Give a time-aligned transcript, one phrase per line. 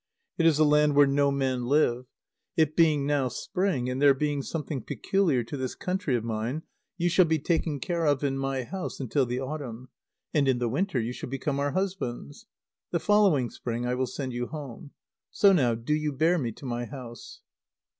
[0.39, 2.07] It is a land where no men live.
[2.57, 6.63] It being now spring, and there being something peculiar to this country of mine
[6.97, 9.89] you shall be taken care of in my house until the autumn;
[10.33, 12.47] and in the winter you shall become our husbands.
[12.89, 14.89] The following spring I will send you home.
[15.29, 17.41] So now do you bear me to my house."